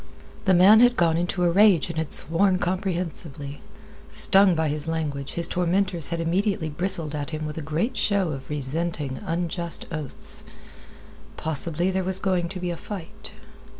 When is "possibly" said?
11.37-11.91